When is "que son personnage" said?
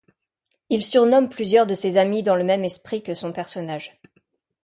3.03-4.01